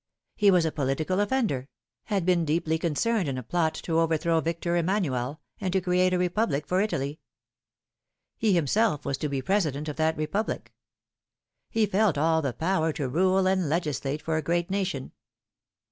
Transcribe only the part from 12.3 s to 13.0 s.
the power